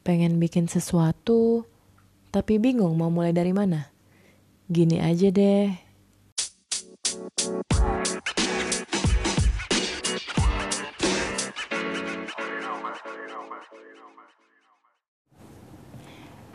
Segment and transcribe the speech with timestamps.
[0.00, 1.68] pengen bikin sesuatu,
[2.32, 3.92] tapi bingung mau mulai dari mana?
[4.70, 5.90] Gini aja deh.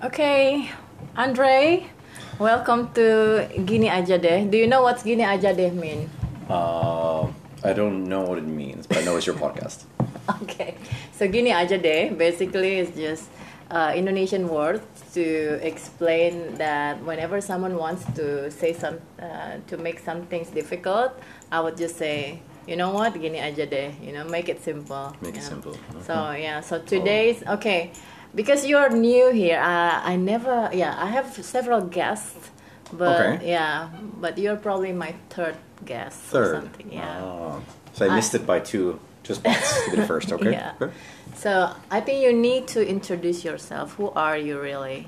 [0.05, 0.69] Okay,
[1.17, 1.89] Andre,
[2.37, 4.45] welcome to Gini Aja Deh.
[4.45, 6.05] Do you know what Gini Aja Deh mean?
[6.45, 7.25] Uh,
[7.65, 9.89] I don't know what it means, but I know it's your podcast.
[10.43, 10.75] Okay,
[11.13, 13.29] so Gini Aja Deh basically is just
[13.69, 14.81] uh, Indonesian word
[15.13, 21.11] to explain that whenever someone wants to say some, uh, to make some things difficult,
[21.51, 23.91] I would just say, you know what, Gini Aja Deh.
[24.01, 25.15] You know, make it simple.
[25.21, 25.49] Make it Yeah.
[25.53, 25.77] simple.
[26.01, 27.91] So yeah, so today's okay,
[28.33, 29.59] because you're new here.
[29.61, 32.49] Uh, I never, yeah, I have several guests,
[32.93, 33.49] but Okay.
[33.53, 35.55] yeah, but you're probably my third
[35.85, 36.55] guest or Third.
[36.55, 36.91] something.
[36.91, 37.21] Yeah.
[37.21, 37.61] Oh.
[37.93, 38.99] So I missed it by two,
[39.33, 40.31] spots to be the first.
[40.31, 40.51] Okay.
[40.51, 40.73] Yeah.
[40.79, 40.93] Okay.
[41.35, 43.95] So I think you need to introduce yourself.
[43.95, 45.05] Who are you really?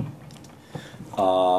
[1.17, 1.57] Uh,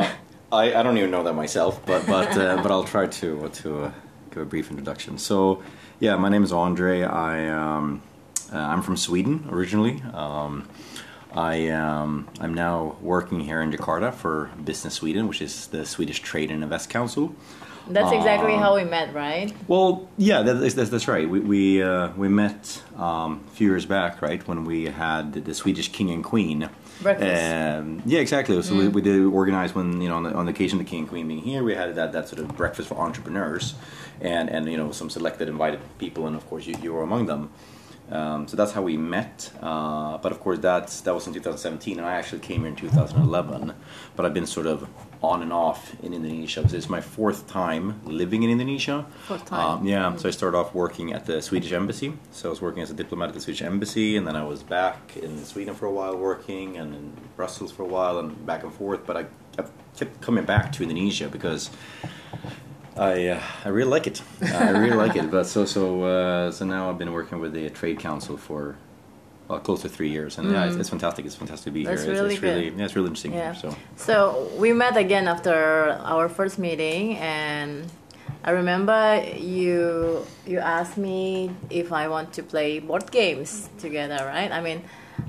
[0.51, 3.85] I, I don't even know that myself, but but uh, but I'll try to to
[3.85, 3.93] uh,
[4.31, 5.19] give a brief introduction.
[5.19, 5.63] So,
[6.01, 7.03] yeah, my name is Andre.
[7.03, 8.03] I um,
[8.53, 10.03] uh, I'm from Sweden originally.
[10.13, 10.69] Um,
[11.35, 16.21] I um, I'm now working here in Jakarta for Business Sweden, which is the Swedish
[16.21, 17.35] Trade and Invest Council.
[17.91, 19.53] That's exactly Um, how we met, right?
[19.67, 21.29] Well, yeah, that is, that's, that's right.
[21.29, 25.55] We we, uh, we met um, a few years back, right, when we had the
[25.55, 26.69] Swedish King and Queen.
[27.03, 27.45] Breakfast.
[27.45, 28.61] Um, yeah, exactly.
[28.63, 30.91] So we, we did organize when you know on the, on the occasion of the
[30.91, 33.75] King and Queen being here, we had that, that sort of breakfast for entrepreneurs,
[34.21, 37.27] and and you know some selected invited people, and of course you, you were among
[37.27, 37.51] them.
[38.11, 39.51] Um, so that's how we met.
[39.61, 42.77] Uh, but of course that's that was in 2017, and I actually came here in
[42.77, 43.75] 2011.
[44.17, 44.89] But I've been sort of
[45.23, 46.63] on and off in Indonesia.
[46.63, 49.07] This is my fourth time living in Indonesia.
[49.27, 49.81] Fourth time.
[49.81, 52.15] Um, yeah, so I started off working at the Swedish embassy.
[52.31, 54.63] So I was working as a diplomat at the Swedish embassy, and then I was
[54.63, 58.63] back in Sweden for a while working, and in Brussels for a while, and back
[58.63, 59.05] and forth.
[59.07, 59.27] But I,
[59.59, 59.65] I
[59.97, 61.71] kept coming back to Indonesia because
[62.97, 64.23] I uh, I really like it.
[64.43, 65.31] I really like it.
[65.31, 68.77] But so so uh, so now I've been working with the Trade Council for.
[69.49, 71.25] Well, close to three years, and yeah, it's, it's fantastic.
[71.25, 71.87] It's fantastic to be Mm.
[71.87, 72.13] That's here.
[72.13, 72.79] It's, really it's really, good.
[72.79, 73.55] yeah, it's really interesting Yeah.
[73.55, 73.61] here.
[73.63, 77.87] So, So we met again after our first meeting, and
[78.45, 84.53] I remember you you asked me if I want to play board games together, right?
[84.53, 84.83] I mean,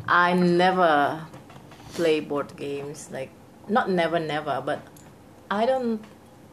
[0.07, 1.22] I never
[1.94, 3.30] play board games, like
[3.69, 4.80] not never, never, but
[5.50, 6.01] I don't.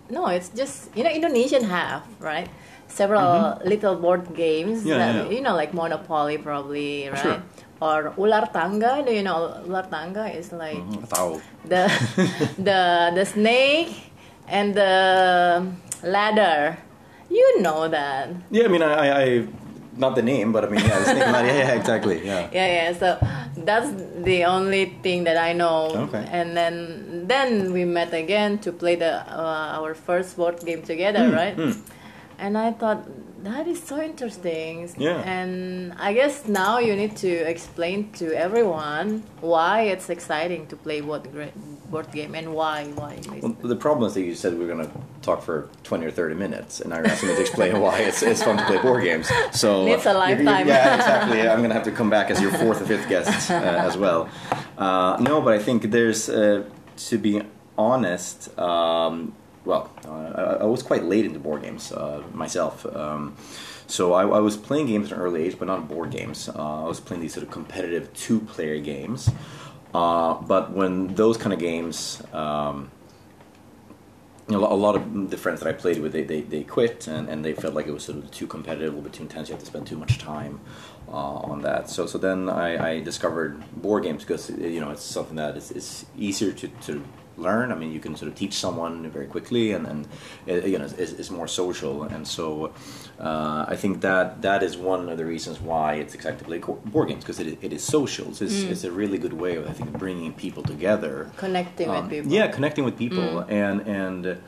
[0.08, 2.48] No, it's just you know Indonesian have right
[2.86, 4.88] several little board games Mm-hmm.
[4.88, 5.30] Yeah, that yeah.
[5.36, 7.42] you know like Monopoly probably right Sure.
[7.80, 9.04] Or Ular Tangga.
[9.04, 10.78] Do you know Ular Tangga is like
[11.08, 11.40] Tahu.
[11.64, 11.88] the
[12.58, 13.92] the the snake
[14.48, 15.66] and the
[16.02, 16.78] ladder.
[17.28, 18.30] You know that.
[18.50, 19.46] Yeah, I mean, I, I, I
[19.96, 21.48] not the name, but I mean, yeah, the snake ladder.
[21.52, 22.24] Yeah, yeah, exactly.
[22.24, 22.48] Yeah.
[22.52, 22.92] Yeah, yeah.
[22.94, 23.18] So
[23.64, 23.90] that's
[24.22, 25.90] the only thing that I know.
[26.06, 26.24] Okay.
[26.30, 31.26] And then then we met again to play the uh, our first board game together,
[31.28, 31.54] Hmm, right?
[31.56, 31.72] hmm.
[32.38, 33.06] And I thought
[33.44, 34.88] that is so interesting.
[34.98, 35.18] Yeah.
[35.20, 41.00] And I guess now you need to explain to everyone why it's exciting to play
[41.00, 41.28] board
[41.90, 43.18] board game and why why.
[43.40, 44.92] Well, the problem is that you said we are going to
[45.22, 48.42] talk for 20 or 30 minutes, and you're asking me to explain why it's, it's
[48.42, 49.30] fun to play board games.
[49.52, 50.66] So Needs a uh, you- you- lifetime.
[50.68, 51.40] Yeah, exactly.
[51.48, 53.96] I'm going to have to come back as your fourth or fifth guest uh, as
[53.96, 54.28] well.
[54.76, 56.64] Uh, no, but I think there's, uh,
[57.08, 57.42] to be
[57.78, 59.32] honest, um,
[59.66, 62.86] well, uh, I, was quite late into board games uh, myself.
[62.86, 63.36] Um,
[63.86, 66.48] so I, I was playing games at an early age, but not board games.
[66.48, 69.28] Uh, I was playing these sort of competitive two-player games.
[69.92, 72.90] Uh, but when those kind of games um,
[74.48, 77.08] you know, a lot of the friends that I played with, they, they, they quit
[77.08, 79.24] and, and they felt like it was sort of too competitive, a little bit too
[79.24, 79.48] intense.
[79.48, 80.60] You have to spend too much time
[81.08, 81.10] uh,
[81.50, 81.90] on that.
[81.90, 85.72] So so then I, I discovered board games because you know it's something that is,
[85.72, 87.04] is easier to, to
[87.36, 87.72] learn.
[87.72, 90.08] I mean, you can sort of teach someone very quickly, and and
[90.48, 92.04] uh, you know it's, more social.
[92.04, 92.72] And so
[93.20, 96.58] uh, I think that that is one of the reasons why it's exciting to play
[96.58, 98.32] board games because it, is- it is social.
[98.34, 102.02] So it's, it's a really good way of I think bringing people together Connecting um,
[102.02, 102.32] with people.
[102.32, 104.38] Yeah, connecting with people, and and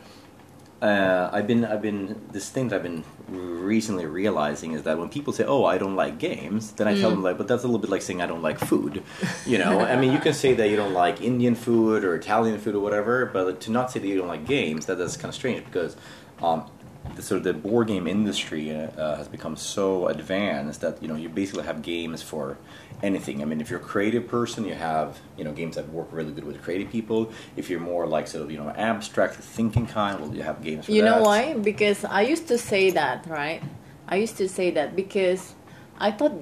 [0.80, 5.08] uh, I've been I've been this thing that I've been recently realizing is that when
[5.08, 7.66] people say, "Oh, I don't like games," then I tell them like, "But that's a
[7.66, 9.02] little bit like saying I don't like food."
[9.44, 12.58] You know, I mean, you can say that you don't like Indian food or Italian
[12.60, 15.30] food or whatever, but to not say that you don't like games, that that's kind
[15.30, 15.96] of strange because.
[16.40, 16.70] Um,
[17.16, 21.08] the, sort of the board game industry uh, uh, has become so advanced that you
[21.08, 22.56] know you basically have games for
[23.02, 23.42] anything.
[23.42, 26.32] I mean, if you're a creative person, you have you know games that work really
[26.32, 27.32] good with creative people.
[27.56, 30.86] If you're more like sort of you know abstract thinking kind, well, you have games.
[30.86, 31.22] For You know that.
[31.22, 31.54] why?
[31.54, 33.62] Because I used to say that, right?
[34.08, 35.54] I used to say that because
[35.98, 36.32] I thought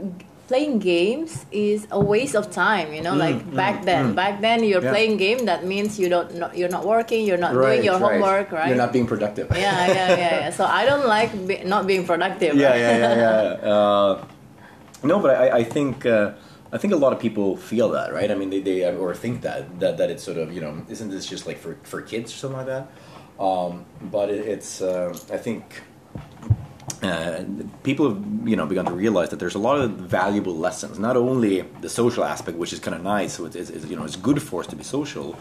[0.49, 2.93] playing games is a waste of time.
[2.95, 4.15] You know, like back then.
[4.15, 4.91] Back then, you're Mm, Yeah.
[4.97, 5.39] playing game.
[5.47, 6.31] That means you don't.
[6.41, 7.27] Not, you're not working.
[7.27, 8.13] You're not Right, doing your right.
[8.21, 8.53] homework.
[8.53, 8.69] Right.
[8.69, 9.47] You're not being productive.
[9.51, 10.51] yeah, yeah, yeah, yeah.
[10.59, 12.55] So I don't like be, not being productive.
[12.55, 12.81] yeah, right?
[12.81, 13.15] yeah, yeah,
[13.63, 13.71] yeah.
[13.73, 14.25] Uh,
[15.03, 16.33] no, but I, I think uh,
[16.73, 18.31] I think a lot of people feel that, right?
[18.31, 21.11] I mean, they, they or think that that that it's sort of you know, isn't
[21.11, 22.85] this just like for for kids or something like that?
[23.39, 23.85] Um,
[24.15, 25.65] but it, it's uh, I think.
[27.07, 27.45] Uh,
[27.83, 30.99] people have you know begun to realize that there's a lot of valuable lessons.
[30.99, 34.05] Not only the social aspect, which is kind of nice, so it's, it's, you know
[34.05, 35.37] it's good for us to be social,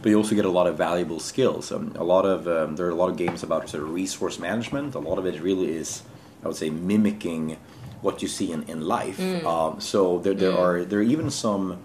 [0.00, 1.72] but you also get a lot of valuable skills.
[1.72, 4.38] Um, a lot of um, there are a lot of games about sort of resource
[4.38, 4.94] management.
[4.94, 6.02] A lot of it really is,
[6.42, 7.56] I would say, mimicking
[8.02, 9.18] what you see in in life.
[9.44, 11.78] Um, so there there are there are even some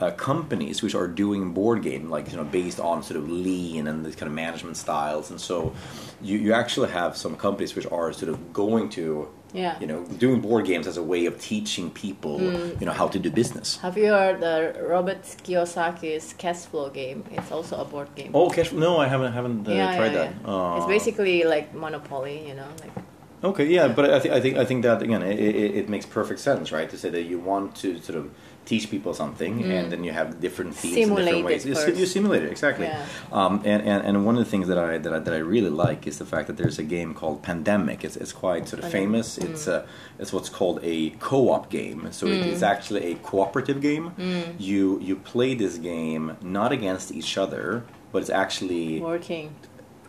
[0.00, 3.86] uh, companies which are doing board game like you know based on sort of lean
[3.86, 5.30] and these kind of management styles.
[5.30, 5.74] And so
[6.22, 9.74] you, you actually have some companies which are sort of going to Yeah.
[9.82, 12.34] you know doing board games as a way of teaching people
[12.80, 13.68] you know how to do business.
[13.86, 14.56] Have you heard the
[14.94, 17.18] Robert Kiyosaki's Cash Flow game?
[17.36, 18.30] It's also a board game.
[18.38, 20.30] oh cash no i haven't haven't uh, tried that.
[20.50, 22.94] Uh, It's basically like Monopoly, you know, like
[23.42, 26.04] Okay, yeah, but I, th- I think I think that again, it, it, it makes
[26.04, 26.88] perfect sense, right?
[26.90, 28.30] To say that you want to sort of
[28.66, 29.70] teach people something, mm.
[29.70, 31.66] and then you have different themes in Simulate different ways.
[31.66, 32.86] it You, you simulate it exactly.
[32.86, 33.06] Yeah.
[33.32, 35.70] Um, and, and and one of the things that I, that I that I really
[35.70, 38.04] like is the fact that there's a game called Pandemic.
[38.04, 39.38] It's, it's quite sort of famous.
[39.38, 39.50] Mm.
[39.50, 39.86] It's a
[40.18, 42.08] it's what's called a co-op game.
[42.12, 42.46] So it, mm.
[42.46, 44.12] it's actually a cooperative game.
[44.58, 49.54] You you play this game not against each other, but it's actually working.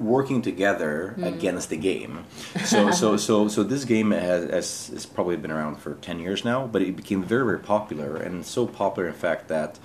[0.02, 1.24] Working together hmm.
[1.24, 2.26] against the game.
[2.66, 6.44] So so so so this game has, has has probably been around for ten years
[6.44, 9.80] now, but it became very very popular and so popular in fact that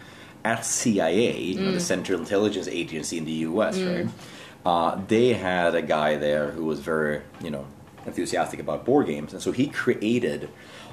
[0.45, 1.79] at CIA, you know, the hmm.
[1.79, 3.87] Central Intelligence Agency in the U.S., hmm.
[3.87, 4.09] right?
[4.65, 7.67] Uh, they had a guy there who was very you know
[8.07, 10.49] enthusiastic about board games, and so he created.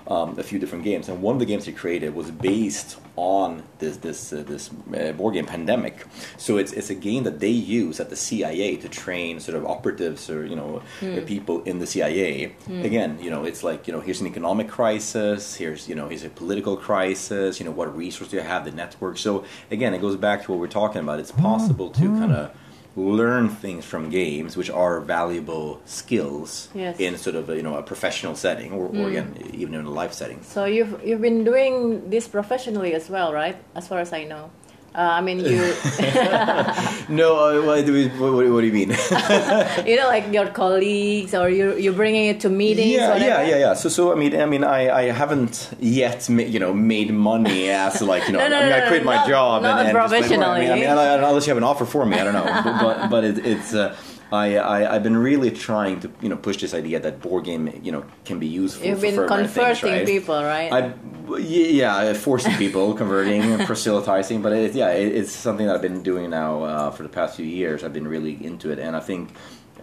[0.06, 3.64] Um, a few different games, and one of the games he created was based on
[3.80, 6.06] this this uh, this uh, board game Pandemic.
[6.38, 9.66] So it's it's a game that they use at the CIA to train sort of
[9.66, 12.54] operatives or you know uh, people in the CIA.
[12.84, 16.26] Again, you know, it's like you know here's an economic crisis, here's you know here's
[16.26, 17.60] a political crisis.
[17.60, 19.18] You know what resources do you have, the network.
[19.18, 21.20] So again, it goes back to what we're talking about.
[21.20, 22.52] It's possible to kind of
[22.96, 27.00] learn things from games which are valuable skills Yes.
[27.00, 29.06] in sort of a, you know a professional setting or, or hmm.
[29.06, 33.34] again even in a life setting So you've you've been doing this professionally as well,
[33.34, 33.58] right?
[33.76, 34.52] As far as I know.
[34.96, 35.58] Uh, I mean, you
[37.10, 38.90] no uh, what, do we- what, what, do you mean
[39.90, 42.92] you know like your colleagues or you you're bringing it to meetings.
[42.94, 46.44] yeah yeah yeah yeah so so i mean i mean i i haven't yet ma-
[46.44, 49.04] you know made money as like you know No, no, i mean no, i quit
[49.04, 50.70] my not- job not and, and just, like, professionally.
[50.70, 52.80] i mean, I mean unless you have an offer for me i don't know but
[52.84, 53.96] but, but it, it's uh,
[54.34, 57.80] I, I I've been really trying to you know push this idea that board game
[57.84, 58.88] you know can be useful.
[58.88, 60.08] You've for been further things, converting right?
[60.08, 60.74] people, right?
[60.74, 66.02] I, yeah, forcing people, converting, proselytizing, but it, yeah, it, it's something that I've been
[66.02, 67.84] doing now uh, for the past few years.
[67.84, 69.30] I've been really into it, and I think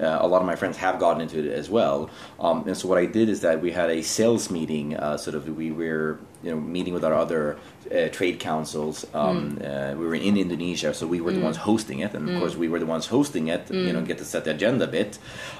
[0.01, 2.11] uh, a lot of my friends have gotten into it as well.
[2.39, 4.97] Um, and so what I did is that we had a sales meeting.
[4.97, 7.59] Uh, sort of, we were you know meeting with our other
[7.95, 9.07] uh, trade councils.
[9.15, 12.39] Um, uh, we were in Indonesia, so we were the ones hosting it, and of
[12.39, 13.71] course we were the ones hosting it.
[13.71, 15.19] You know, get to set the agenda a bit.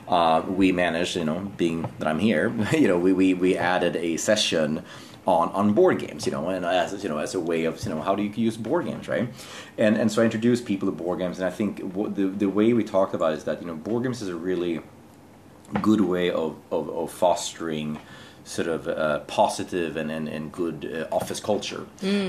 [0.09, 3.97] Uh, we managed, you know, being that I'm here, you know, we, we, we added
[3.97, 4.83] a session
[5.27, 7.91] on, on board games, you know, and as you know, as a way of you
[7.91, 9.29] know, how do you use board games, right?
[9.77, 12.73] And and so I introduced people to board games, and I think the the way
[12.73, 14.81] we talked about is that you know, board games is a really
[15.83, 17.99] good way of of, of fostering
[18.45, 21.87] sort of uh, positive and, and, and good uh, office culture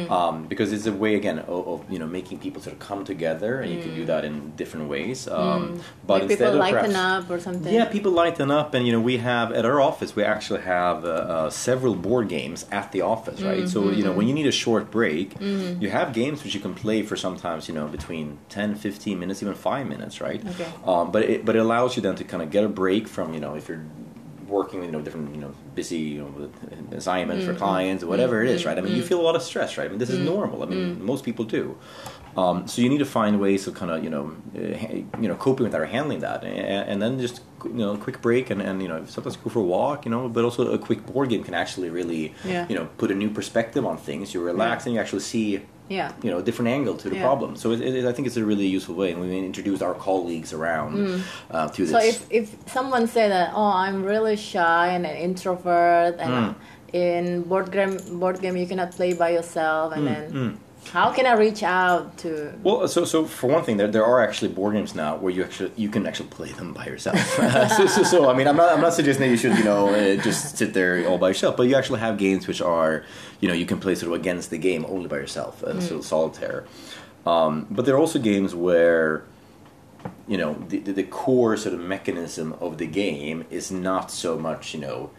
[0.10, 3.04] um, because it's a way again of, of you know making people sort of come
[3.06, 6.60] together and you can do that in different ways um, but like instead people of
[6.60, 7.74] lighten perhaps- up or something.
[7.74, 11.06] yeah, people lighten up, and you know we have at our office we actually have
[11.06, 13.68] uh, uh, several board games at the office, right?
[13.68, 16.74] So you know when you need a short break, you have games which you can
[16.76, 20.42] play for sometimes you know between 10, 15 minutes, even five minutes, right?
[20.46, 20.68] Okay.
[20.86, 23.34] Um, but it but it allows you then to kind of get a break from
[23.34, 23.84] you know if you're
[24.52, 26.52] working with you know different you know busy you know
[26.96, 27.64] assignments for mm-hmm.
[27.64, 28.70] clients or whatever it is mm-hmm.
[28.70, 28.78] right?
[28.78, 29.08] I mean you mm-hmm.
[29.08, 29.88] feel a lot of stress right?
[29.88, 30.62] I mean this is normal.
[30.64, 31.78] I mean most people do.
[32.38, 35.36] Um, so you need to find ways of kind of you know uh, you know
[35.36, 36.44] coping with that or handling that.
[36.44, 39.50] And, and then just you know a quick break and, and you know sometimes go
[39.50, 42.68] for a walk you know but also a quick board game can actually really Yeah.
[42.70, 44.34] you know put a new perspective on things.
[44.34, 46.12] You relax and you actually see Yeah.
[46.24, 47.22] you know a different angle to the Yeah.
[47.28, 49.94] problem so it, it, i think it's a really useful way and we introduce our
[49.94, 50.92] colleagues around
[51.52, 55.18] uh, to this So if, if someone say that, oh, I'm really shy and an
[55.28, 56.56] introvert, and Mm.
[56.94, 60.24] in board game board game you cannot play by yourself, and then
[60.90, 62.54] How can I reach out to?
[62.64, 65.44] Well, so so for one thing, there, there are actually board games now where you
[65.44, 67.18] actually you can actually play them by yourself.
[67.78, 69.90] so, so, so I mean, I'm not I'm not suggesting that you should you know
[69.90, 73.06] uh, just sit there all by yourself, but you actually have games which are
[73.40, 76.00] you know you can play sort of against the game only by yourself, uh, sort
[76.00, 76.66] of solitaire.
[77.26, 79.24] Um, but there are also games where
[80.28, 84.38] you know the, the, the core sort of mechanism of the game is not so
[84.38, 85.12] much you know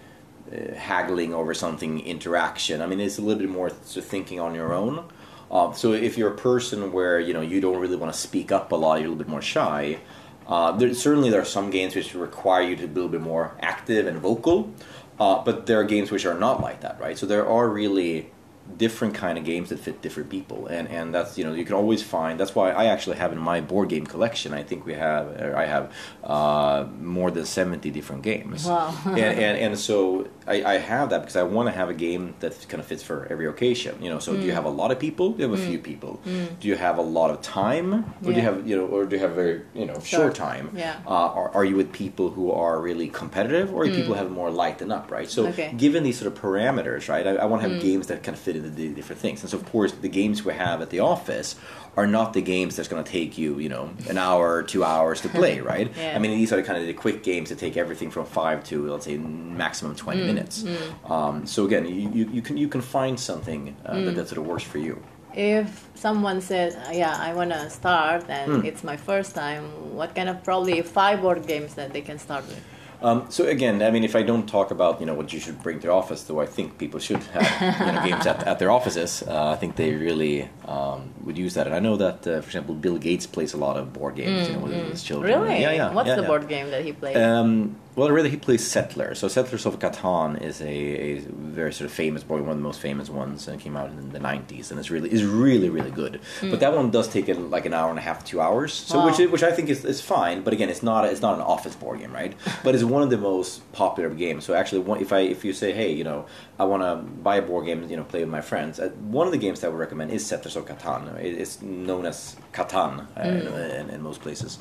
[0.53, 2.83] uh, haggling over something interaction.
[2.83, 5.05] I mean, it's a little bit more sort of thinking on your own.
[5.53, 8.51] Um, so if you're a person where you know you don't really want to speak
[8.51, 9.99] up a lot, you're a little bit more shy.
[10.47, 13.21] Uh, there, certainly, there are some games which require you to be a little bit
[13.21, 14.73] more active and vocal,
[15.21, 17.17] uh, but there are games which are not like that, right?
[17.17, 18.31] So there are really
[18.79, 21.75] different kind of games that fit different people and and that's you know you can
[21.75, 24.95] always find that's why I actually have in my board game collection I think we
[24.95, 25.93] have I have
[26.23, 28.95] uh, more than 70 different games Wow.
[29.05, 32.35] and, and and so I, I have that because I want to have a game
[32.41, 34.41] that kind of fits for every occasion you know so Mm.
[34.41, 36.21] do you have a lot of people do you have a few people
[36.61, 37.89] do you have a lot of time
[38.25, 40.71] or do you have you know or do you have very you know short time
[40.75, 40.97] Yeah.
[41.07, 44.31] uh, are, are you with people who are really competitive or are people who have
[44.31, 45.51] more lighten up right so Mm.
[45.53, 45.69] Okay.
[45.73, 45.79] Mm.
[45.79, 47.27] given these sort of parameters, right?
[47.27, 49.39] I, I want to have games that kind of fit into the different things.
[49.43, 51.49] And so, of course, the games we have at the office
[51.97, 55.21] are not the games that's going to take you, you know, an hour, two hours
[55.21, 55.91] to play, right?
[55.95, 56.15] Yeah.
[56.17, 58.65] I mean, these are the kind of the quick games that take everything from five
[58.65, 60.27] to let's say maximum twenty Mm.
[60.27, 60.65] minutes.
[61.05, 64.05] Um, so again, you, you, you can you can find something uh, Mm.
[64.07, 65.03] that, that sort of works for you.
[65.35, 68.67] If someone says, "Yeah, I want to start," and Hmm.
[68.69, 69.65] it's my first time,
[69.99, 72.61] what kind of probably five board games that they can start with?
[73.03, 75.63] Um, so again, I mean, if I don't talk about you know what you should
[75.63, 78.59] bring to your office, though, I think people should have you know, games at, at
[78.59, 79.23] their offices.
[79.27, 82.47] Uh, I think they really um, would use that, and I know that, uh, for
[82.47, 85.33] example, Bill Gates plays a lot of board games, you know, with his children.
[85.33, 85.61] Really?
[85.61, 85.93] Yeah, yeah.
[85.93, 86.29] What's yeah, the yeah.
[86.29, 87.17] board game that he plays?
[87.17, 89.15] Um, well, really, he plays Settler.
[89.15, 92.63] So Settlers of Catan is a, a very sort of famous board, one of the
[92.63, 95.69] most famous ones, and it came out in the '90s, and it's really is really
[95.69, 96.21] really good.
[96.41, 98.73] But that one does take uh, like an hour and a half, two hours.
[98.73, 99.07] So Wow.
[99.07, 100.43] which i- which I think is, is fine.
[100.43, 102.35] But again, it's not it's not an office board game, right?
[102.65, 104.45] but it's one of the most popular games.
[104.45, 106.25] So actually, if I if you say, hey, you know,
[106.59, 109.27] I want to buy a board game, you know, play with my friends, uh, one
[109.27, 111.15] of the games that I would recommend is Settlers of Catan.
[111.19, 113.47] It's known as Catan uh, in,
[113.89, 114.59] in, in most places.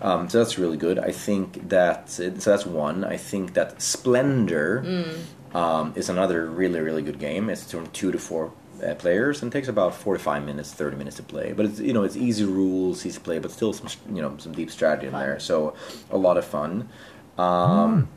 [0.00, 0.98] Um, so that's really good.
[0.98, 3.04] I think that so that's one.
[3.04, 4.82] I think that Splendor
[5.54, 7.50] um, is another really really good game.
[7.50, 11.16] It's from two to four uh, players and takes about forty five minutes, thirty minutes
[11.16, 11.52] to play.
[11.52, 14.36] But it's you know it's easy rules, easy to play, but still some you know
[14.38, 15.38] some deep strategy in there.
[15.40, 15.74] So
[16.10, 16.88] a lot of fun.
[17.38, 18.08] Um,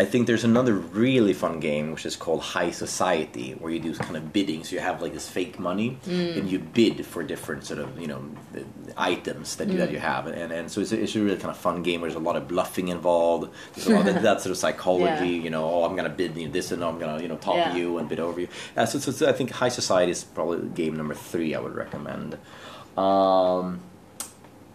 [0.00, 3.92] I think there's another really fun game which is called High Society, where you do
[3.94, 4.62] kind of bidding.
[4.62, 8.06] So you have like this fake money, and you bid for different sort of you
[8.06, 8.22] know
[8.96, 11.50] items that you, that you have, and and so it's a, it's a really kind
[11.50, 12.00] of fun game.
[12.00, 13.50] Where there's a lot of bluffing involved.
[13.74, 15.30] There's a lot of that sort of psychology.
[15.30, 15.42] Yeah.
[15.42, 17.74] You know, oh, I'm gonna bid you this, and I'm gonna you know top Yeah.
[17.74, 18.48] you and bid over you.
[18.76, 21.56] Uh, so, so, so I think High Society is probably game number three.
[21.56, 22.38] I would recommend.
[22.96, 23.80] Um,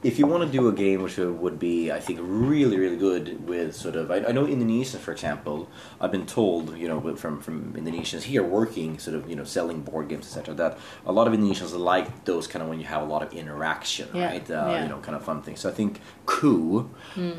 [0.03, 3.47] if you want to do a game which would be, I think, really, really good
[3.47, 5.69] with sort of, I, I know Indonesians, for example,
[6.01, 9.81] I've been told, you know, from from Indonesians here working, sort of, you know, selling
[9.81, 13.01] board games, etc., that a lot of Indonesians like those kind of when you have
[13.01, 14.49] a lot of interaction, Yeah, right?
[14.51, 14.83] Uh, yeah.
[14.83, 15.59] You know, kind of fun things.
[15.61, 16.89] So I think Coup,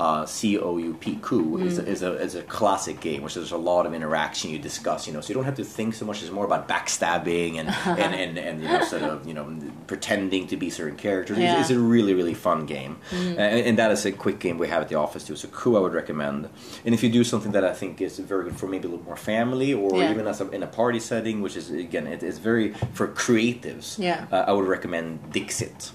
[0.00, 3.35] uh, C O U P, Coup is, a, is a is a classic game, which
[3.35, 5.06] there's a lot of interaction you discuss.
[5.06, 6.23] You know, so you don't have to think so much.
[6.23, 7.68] It's more about backstabbing and
[8.04, 9.47] and, and, and you know, sort of, you know,
[9.87, 11.38] pretending to be certain characters.
[11.38, 14.68] It's- It's, a really really fun game, and, and that is a quick game we
[14.68, 15.37] have at the office too.
[15.37, 16.49] So Coup I would recommend.
[16.84, 19.04] And if you do something that I think is very good for maybe a little
[19.04, 20.11] more family or Yeah.
[20.12, 22.66] even as a, in a party setting, which is again it is very
[22.99, 23.87] for creatives.
[23.99, 24.26] Yeah.
[24.32, 25.92] uh, I would recommend Dixit.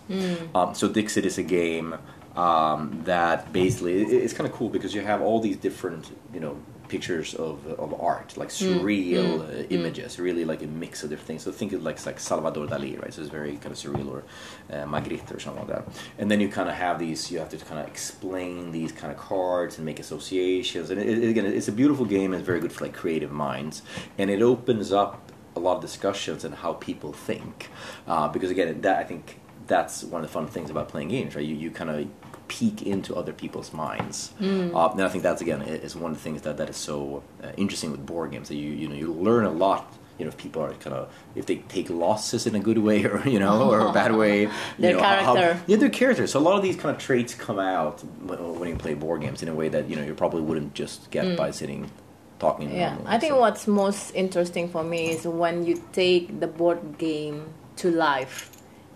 [0.55, 1.95] Um, so Dixit is a game
[2.35, 6.39] um, that basically it- it's kind of cool because you have all these different you
[6.39, 6.55] know
[6.89, 11.43] pictures of, of art like surreal uh, images really like a mix of different things.
[11.43, 13.13] So think of like like Salvador Dali right?
[13.13, 14.23] So it's very kind of surreal or
[14.73, 15.85] uh, Magritte or something like that.
[16.17, 19.11] And then you kind of have these you have to kind of explain these kind
[19.13, 20.89] of cards and make associations.
[20.89, 23.31] And it, it- again it's a beautiful game and it's very good for like creative
[23.31, 23.81] minds.
[24.17, 27.69] And it opens up a lot of discussions and how people think.
[28.07, 31.35] Uh, because again that I think that's one of the fun things about playing games
[31.35, 31.45] right?
[31.45, 32.07] You, you kind of
[32.49, 34.43] peek into other people's minds uh,
[34.91, 37.51] and I think that's again is one of the things that, that is so uh,
[37.63, 39.83] interesting with board games that you you know you learn a lot
[40.17, 41.03] you know if people are kind of
[41.35, 44.35] if they take losses in a good way or you know or a bad way
[44.43, 45.63] you Their know, how- character.
[45.71, 47.95] yeah their characters so a lot of these kind of traits come out
[48.27, 50.73] when, when you play board games in a way that you know you probably wouldn't
[50.73, 51.81] just get by sitting
[52.39, 53.39] talking Yeah, normally, I think so.
[53.43, 57.37] what's most interesting for me is when you take the board game
[57.81, 58.37] to life.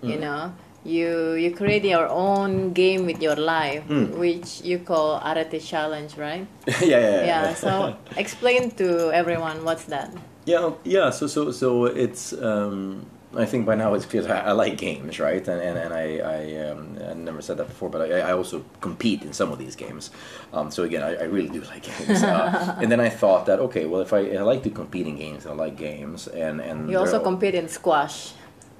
[0.01, 0.09] Mm.
[0.11, 0.39] You know,
[0.85, 4.17] you you create your own game with your life, Mm.
[4.17, 6.45] which you call Arete Challenge, right?
[6.81, 7.53] yeah yeah yeah, Yeah.
[7.55, 10.11] So explain to everyone what's that.
[10.45, 11.09] Yeah, yeah.
[11.11, 15.17] So, so, so it's um, I think by now it's because I, I like games,
[15.19, 15.47] right?
[15.47, 18.63] And and, and I I, um, I never said that before, but I, I also
[18.81, 20.11] compete in some of these games.
[20.51, 22.21] Um, so again, I, I really do like games.
[22.23, 25.15] Uh, and then I thought that okay, well, if I, I like to compete in
[25.15, 28.33] games, I like games, and and You also they're- compete in squash.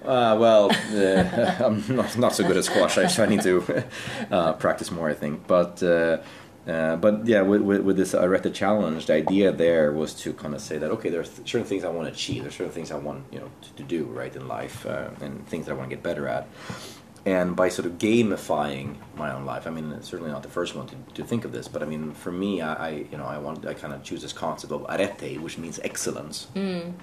[0.04, 2.98] Uh, well, uh, I'm not, not so good at squash.
[2.98, 3.84] I, so I need to
[4.32, 5.48] uh, practice more, I think.
[5.48, 6.18] But uh,
[6.68, 10.54] uh, but yeah, with, with, with this Arete challenge, the idea there was to kind
[10.54, 12.44] of say that okay, there are th- certain things I want to achieve.
[12.44, 15.46] There's certain things I want you know to, to do right in life, uh, and
[15.48, 16.48] things that I want to get better at.
[17.26, 20.76] And by sort of gamifying my own life, I mean it's certainly not the first
[20.76, 23.26] one to, to think of this, but I mean for me, I, I you know
[23.26, 26.48] I want I kind of choose this concept of arete, which means excellence.
[26.56, 26.94] Mm.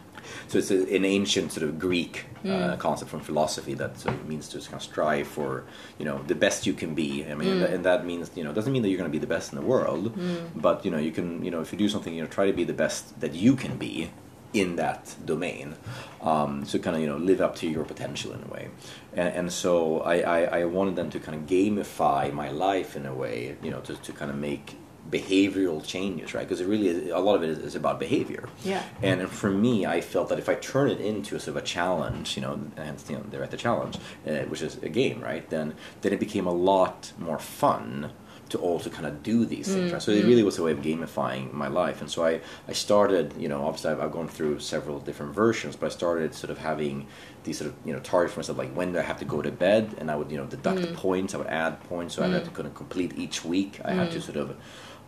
[0.49, 2.79] So it's a, an ancient sort of Greek uh, mm.
[2.79, 5.65] concept from philosophy that sort of means to kind of strive for,
[5.99, 7.25] you know, the best you can be.
[7.25, 9.13] I mean, and, that, and that means, you know, doesn't mean that you're going to
[9.13, 10.19] be the best in the world,
[10.55, 12.53] but you know, you can, you know, if you do something, you know, try to
[12.53, 14.11] be the best that you can be
[14.53, 15.77] in that domain.
[16.21, 18.69] Um, so kind of, you know, live up to your potential in a way.
[19.13, 23.07] And, and so I, I, I wanted them to kind of gamify my life in
[23.07, 24.77] a way, you know, to, to kind of make
[25.11, 26.47] behavioral changes, right?
[26.47, 28.49] Because it really is, a lot of it is, is about behavior.
[28.65, 28.83] Yeah.
[29.03, 31.67] And for me, I felt that if I turn it into a sort of a
[31.67, 35.49] challenge, you know, and you know, the Arete challenge, uh, which is a game, right?
[35.49, 38.13] Then then it became a lot more fun
[38.51, 39.93] to also kind of do these things.
[39.93, 40.03] Right?
[40.03, 40.29] So it mm-hmm.
[40.29, 42.01] really was a way of gamifying my life.
[42.01, 45.77] And so I, I started, you know, obviously I've, I've gone through several different versions,
[45.77, 47.07] but I started sort of having
[47.45, 49.41] these sort of, you know, targets for myself, like when do I have to go
[49.41, 49.95] to bed?
[49.99, 50.95] And I would, you know, deduct mm.
[50.95, 52.47] points, I would add points, so I had mm.
[52.47, 53.81] to kind of complete each week.
[53.85, 54.23] I had to mm.
[54.23, 54.57] sort of,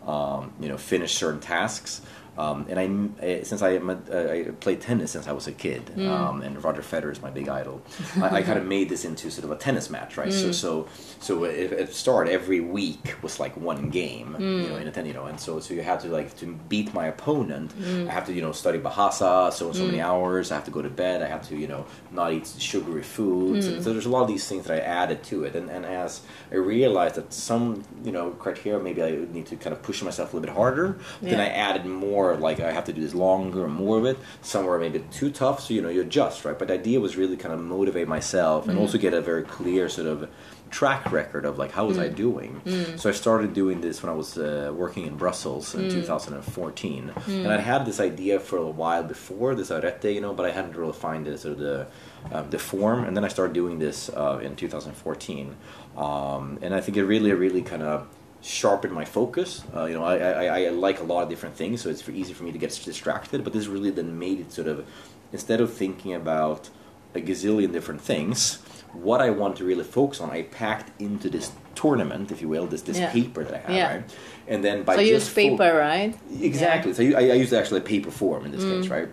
[0.08, 2.00] um, you know, finish certain tasks.
[2.38, 2.86] Um, and I,
[3.26, 6.62] uh, since I, am a, uh, played tennis since I was a kid, um, and
[6.64, 7.82] Roger Federer is my big idol,
[8.16, 10.32] I, I kind of made this into sort of a tennis match, right?
[10.32, 10.88] So, so,
[11.20, 14.90] so at, at the start, every week was like one game, you know, in a
[14.90, 17.72] ten, you know, and so, so you had to like to beat my opponent.
[18.08, 20.50] I have to, you know, study Bahasa so and so many hours.
[20.50, 21.22] I have to go to bed.
[21.22, 23.66] I have to, you know, not eat sugary foods.
[23.66, 25.84] And so there's a lot of these things that I added to it, and, and
[25.84, 29.82] as I realized that some, you know, criteria maybe I would need to kind of
[29.82, 31.84] push myself a little bit harder, then I added
[32.22, 34.16] more like I have to do this longer and more of it.
[34.40, 36.56] Some Somewhere maybe too tough, so you know you adjust, right?
[36.56, 39.88] But the idea was really kind of motivate myself and also get a very clear
[39.88, 40.28] sort of
[40.70, 42.52] track record of like how was I doing.
[42.96, 47.52] So I started doing this when I was uh, working in Brussels in 2014, and
[47.52, 50.76] I had this idea for a while before this arete, you know, but I hadn't
[50.76, 51.86] really found the sort of the
[52.30, 55.56] um, the form, and then I started doing this uh, in 2014,
[55.96, 58.06] um, and I think it really, really kind of
[58.42, 59.62] sharpened my focus.
[59.74, 62.32] Uh, you know, I, I, I like a lot of different things, so it's easy
[62.34, 63.44] for me to get distracted.
[63.44, 64.86] But this really then made it sort of
[65.32, 66.68] instead of thinking about
[67.14, 68.56] a gazillion different things,
[68.92, 72.66] what I want to really focus on, I packed into this tournament, if you will,
[72.66, 73.12] this this Yeah.
[73.12, 73.94] paper that I have, Yeah.
[73.94, 74.04] right?
[74.48, 76.14] And then by So you use just fo- paper, right?
[76.40, 76.92] Exactly.
[76.92, 78.90] So you, I, I used actually a paper form in this case, Mm.
[78.90, 79.08] right?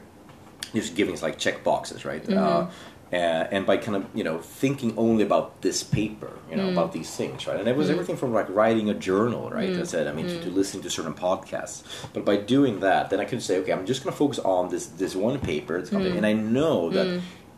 [0.73, 2.23] Just giving us like check boxes, right?
[2.23, 2.37] Mm-hmm.
[2.37, 2.67] Uh,
[3.11, 3.15] uh,
[3.55, 6.73] and by kind of you know thinking only about this paper, you know Mm.
[6.73, 7.59] about these things, right?
[7.59, 9.71] And it was everything from like writing a journal, right?
[9.73, 9.81] Mm.
[9.81, 11.83] I said, I mean, to, to listening to certain podcasts.
[12.13, 14.69] But by doing that, then I could say, okay, I'm just going to focus on
[14.69, 16.17] this this one paper, it's Mm.
[16.17, 17.07] and I know that.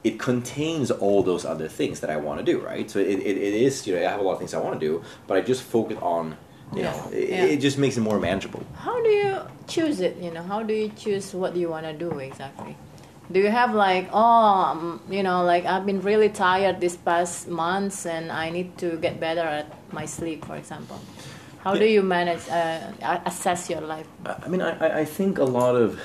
[0.04, 2.90] It contains all those other things that I want to do, right?
[2.90, 4.74] So it, it, it is, you know, I have a lot of things I want
[4.80, 6.36] to do, but I just focus on,
[6.74, 6.90] you Yeah.
[6.90, 7.46] know, it, Yeah.
[7.54, 8.64] it just makes it more manageable.
[8.88, 9.34] How do you
[9.68, 10.18] choose it?
[10.20, 12.76] You know, how do you choose what do you want to do exactly?
[13.32, 17.48] Do you have like, oh, um, you know, like I've been really tired this past
[17.48, 21.00] months and I need to get better at my sleep, for example?
[21.64, 22.92] How do you manage, uh,
[23.26, 24.08] assess your life?
[24.26, 26.00] I mean, I, I- I think a lot of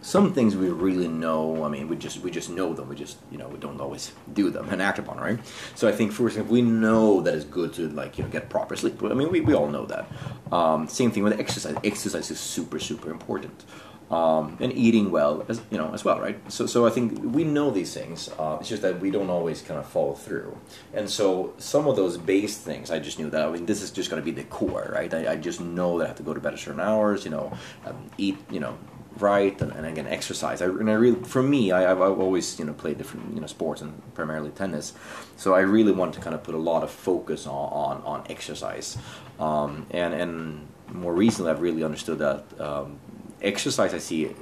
[0.00, 1.64] some things we really know.
[1.64, 2.88] I mean, we just we just know them.
[2.88, 5.38] We just you know we don't always do them and act upon, right?
[5.76, 8.50] So I think for example, we know that it's good to like you know get
[8.50, 9.00] proper sleep.
[9.04, 10.04] I mean, we, we all know that.
[10.50, 11.76] Um, same thing with exercise.
[11.84, 13.64] Exercise is super super important.
[14.12, 16.38] Um, and eating well, as you know, as well, right?
[16.52, 18.28] So, so I think we know these things.
[18.38, 20.54] Uh, it's just that we don't always kind of follow through.
[20.92, 23.48] And so, some of those base things, I just knew that.
[23.48, 25.12] I mean, this is just going to be the core, right?
[25.14, 27.24] I, I just know that I have to go to bed at certain hours.
[27.24, 28.76] You know, um, eat, you know,
[29.18, 30.60] right, and, and again, exercise.
[30.60, 33.40] I, and I really, for me, I, I've, I've always, you know, played different, you
[33.40, 34.92] know, sports and primarily tennis.
[35.36, 38.26] So I really want to kind of put a lot of focus on on, on
[38.28, 38.98] exercise.
[39.40, 42.44] Um, and and more recently, I've really understood that.
[42.60, 42.98] Um,
[43.42, 44.34] exercise I see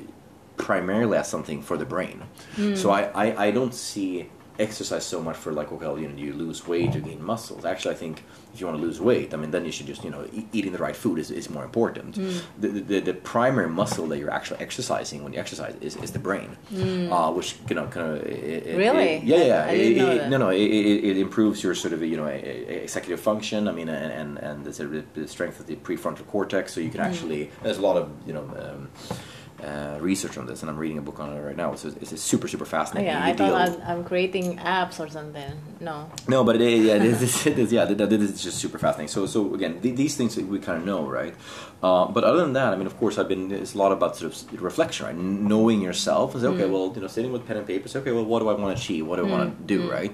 [0.57, 2.23] primarily as something for the brain.
[2.57, 2.75] Hmm.
[2.75, 4.29] So I, I, I don't see
[4.61, 7.65] exercise so much for like okay you know you lose weight or gain muscles.
[7.65, 10.03] Actually i think if you want to lose weight i mean then you should just
[10.05, 12.15] you know e- eating the right food is, is more important.
[12.63, 16.19] The, the, the primary muscle that you're actually exercising when you exercise is, is the
[16.29, 16.51] brain
[17.11, 19.19] uh, which you know kind of Really?
[19.25, 22.01] yeah yeah I it- know it- no no it, it, it improves your sort of
[22.03, 25.67] you know e- e- executive function i mean and and, and the, the strength of
[25.71, 28.81] the prefrontal cortex so you can actually there's a lot of you know um,
[29.65, 31.75] uh, research on this, and I'm reading a book on it right now.
[31.75, 33.09] So it's, it's super super fascinating.
[33.11, 35.53] yeah, You I thought I'm, I'm creating apps or something.
[35.81, 36.11] No.
[36.29, 38.79] no, but it, yeah, this, is- it is, yeah, th- th- this is just super
[38.79, 39.09] fascinating.
[39.09, 41.35] So, so again, th- these things we kind of know, right?
[41.83, 43.51] Uh, but other than that, I mean, of course, I've been.
[43.51, 45.17] It's a lot about sort of reflection, right?
[45.17, 46.37] Knowing yourself.
[46.37, 46.67] Is okay.
[46.69, 47.89] Well, you know, sitting with pen and paper.
[47.89, 49.07] Say, okay, well, what do I want to achieve?
[49.07, 50.13] What do I want to do, right?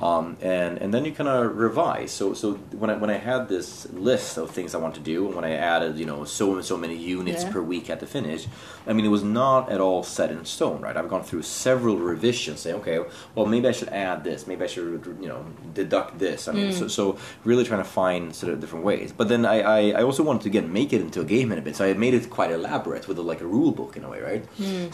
[0.00, 2.12] Um, and and then you kind of revise.
[2.12, 5.26] So, so when I when I had this list of things I want to do,
[5.26, 7.52] and when I added, you know, so and so many units Yeah.
[7.52, 8.46] per week at the finish,
[8.86, 10.96] I mean, it was not at all set in stone, right?
[10.96, 13.00] I've gone through several revisions, saying, okay,
[13.34, 16.48] well, maybe I should add this, maybe I should, you know, deduct this.
[16.48, 19.12] I mean, so, so really trying to find sort of different ways.
[19.12, 21.58] But then I, I, I also wanted to again make it into a game in
[21.58, 24.04] a bit, so I made it quite elaborate with a, like a rule book in
[24.04, 24.44] a way, right?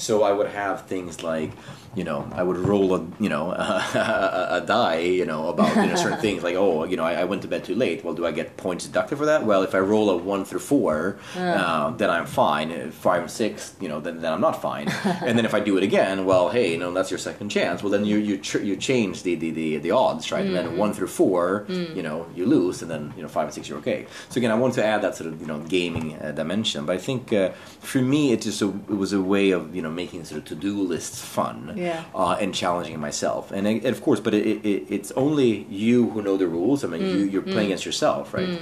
[0.00, 1.52] So I would have things like,
[1.94, 5.86] you know, I would roll a, you know, a, a die, you know, about you
[5.86, 8.04] know certain things like, oh, you know, I, I went to bed too late.
[8.04, 9.44] Well, do I get points deducted for that?
[9.44, 12.90] Well, if I roll a one through four, uh, then I'm fine.
[12.90, 14.88] Five and six, you know, then, then I'm not fine.
[15.04, 17.82] and then if I do it again, well, hey, you know, that's your second chance.
[17.82, 20.46] Well, then you you tr- you change the, the, the, the odds, right?
[20.46, 23.54] And then one through four, you know, you lose, and then you know five and
[23.54, 24.06] six, you're okay.
[24.30, 26.86] So again, I wanted to add that sort of you know gaming uh, dimension.
[26.86, 29.82] But I think uh, for me, it just a, it was a way of you
[29.82, 32.04] know making sort of to do lists fun Yeah.
[32.14, 33.50] uh, and challenging myself.
[33.50, 36.82] And, and of course, but it, it, it's only you who know the rules.
[36.84, 38.60] I mean, you, you're playing against yourself, right?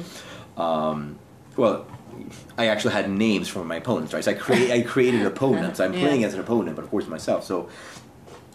[0.57, 1.18] Um,
[1.57, 1.87] well,
[2.59, 4.24] I actually had names for my opponents, right?
[4.24, 5.81] So I create I created opponents.
[5.81, 6.29] I'm playing Yeah.
[6.29, 7.44] as an opponent, but of course myself.
[7.44, 7.68] So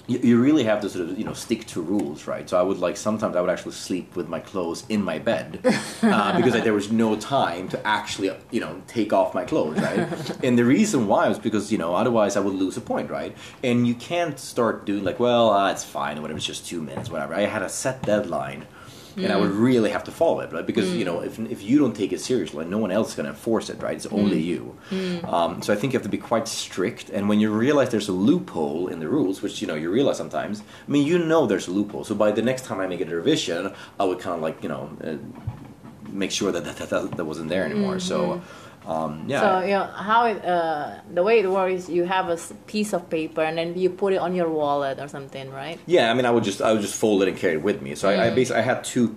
[0.07, 2.49] you, you really have to sort of you know stick to rules, right?
[2.49, 5.59] So I would like sometimes I would actually sleep with my clothes in my bed
[6.01, 9.79] uh, because like, there was no time to actually you know take off my clothes,
[9.79, 10.09] right?
[10.43, 13.37] and the reason why was because you know otherwise I would lose a point, right?
[13.63, 17.09] And you can't start doing like well uh, it's fine, whatever, it's just two minutes,
[17.11, 17.35] whatever.
[17.35, 18.65] I had a set deadline.
[19.17, 20.65] And I would really have to follow it, right?
[20.65, 23.25] Because you know, if, if you don't take it seriously, no one else is going
[23.25, 23.95] to enforce it, right?
[23.95, 24.77] It's only you.
[25.25, 27.09] Um, so I think you have to be quite strict.
[27.09, 30.17] And when you realize there's a loophole in the rules, which you know you realize
[30.17, 32.03] sometimes, I mean, you know there's a loophole.
[32.03, 34.69] So by the next time I make a revision, I would kind of like you
[34.69, 35.17] know uh,
[36.11, 37.99] make sure that that, that, that, that wasn't there anymore.
[37.99, 38.41] So
[38.89, 42.27] um, yeah, So you know how it, uh, the way it works, is you have
[42.27, 45.79] a piece of paper and then you put it on your wallet or something, right?
[45.85, 47.83] Yeah, I mean, I would just I would just fold it and carry it with
[47.83, 47.93] me.
[47.93, 49.15] So I, I basically I had two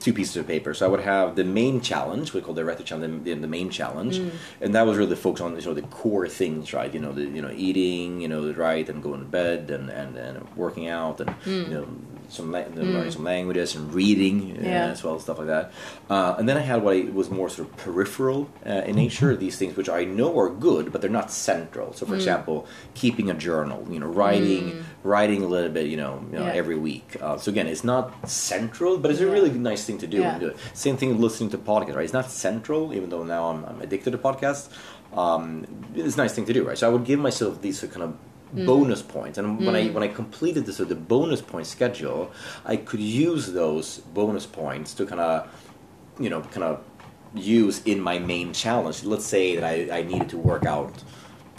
[0.00, 0.74] two pieces of paper.
[0.74, 3.70] So I would have the main challenge, we call the Arete challenge, the, the main
[3.70, 4.16] challenge,
[4.60, 6.92] and that was really focused on you know the core things, right?
[6.92, 10.16] You know, the you know eating, you know, right, and going to bed, and and,
[10.16, 11.86] and working out, and you know
[12.30, 15.72] some la- learning some languages and reading uh, as well, stuff like that.
[16.08, 19.36] Uh, and then I had what I, was more sort of peripheral uh, in nature.
[19.36, 21.92] These things which I know are good, but they're not central.
[21.92, 26.22] So, for example, keeping a journal, you know, writing, writing a little bit, you know,
[26.30, 26.52] you know Yeah.
[26.52, 27.16] every week.
[27.20, 30.18] Uh, so again, it's not central, but it's a really nice thing to do.
[30.18, 30.38] Yeah.
[30.38, 30.52] Do.
[30.74, 32.04] Same thing with listening to podcasts, right?
[32.04, 34.68] It's not central, even though now I'm, I'm addicted to podcasts.
[35.16, 36.76] Um, it's a nice thing to do, right?
[36.78, 38.14] So I would give myself these kind of
[38.66, 42.30] bonus points, and when I when I completed this, the bonus point schedule,
[42.64, 45.48] I could use those bonus points to kind of,
[46.18, 46.82] you know, kind of
[47.34, 49.04] use in my main challenge.
[49.04, 51.04] Let's say that I, I needed to work out,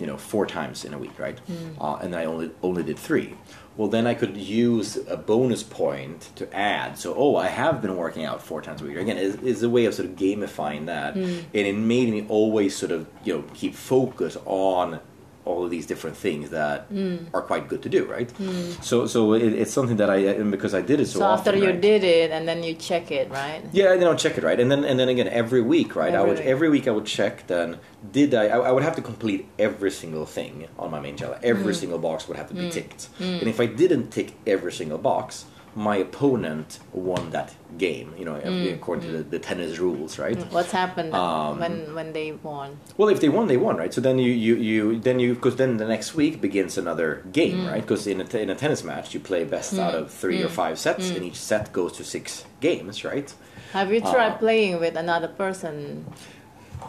[0.01, 1.37] you know, four times in a week, right?
[1.79, 3.35] Uh, and I only only did three.
[3.77, 6.97] Well, then I could use a bonus point to add.
[6.97, 8.97] So, oh, I have been working out four times a week.
[8.97, 12.75] Again, is is a way of sort of gamifying that, and it made me always
[12.75, 14.99] sort of you know keep focus on
[15.45, 17.25] all of these different things that mm.
[17.33, 18.29] are quite good to do, right?
[18.37, 18.83] Mm.
[18.83, 21.49] So, so it, it's something that I and because I did it so, So, after
[21.51, 21.81] often, you right?
[21.81, 23.61] did it and then you check it, right?
[23.71, 26.13] Yeah, then I'll check it right, and then and then again every week, right?
[26.13, 26.45] I would week.
[26.47, 27.47] every week I would check.
[27.47, 27.79] Then
[28.11, 28.47] did I?
[28.47, 31.43] I, I would have to complete every single thing on my main challenge.
[31.43, 31.79] Every Mm.
[31.81, 32.71] single box would have to be mm.
[32.71, 35.45] ticked, and if I didn't tick every single box,
[35.75, 38.13] my opponent won that game.
[38.17, 38.73] You know, Mm.
[38.73, 40.37] according to the, the tennis rules, right?
[40.51, 42.77] What's happened Um, when when they won?
[42.97, 43.93] Well, if they won, they won, right?
[43.93, 47.57] So then you you, you then you because then the next week begins another game,
[47.59, 47.71] Mm.
[47.71, 47.81] right?
[47.81, 50.47] Because in a, t- in a tennis match, you play best out of three or
[50.49, 50.61] Mm.
[50.61, 53.33] five sets, and each set goes to six games, right?
[53.73, 56.05] Have you tried uh, playing with another person?